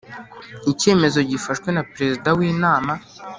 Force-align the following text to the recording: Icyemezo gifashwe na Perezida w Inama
Icyemezo 0.71 1.19
gifashwe 1.29 1.69
na 1.75 1.83
Perezida 1.91 2.29
w 2.37 2.39
Inama 2.51 2.93